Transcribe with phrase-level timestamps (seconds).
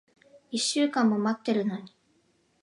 [0.49, 1.93] 一週間も待ってるのに。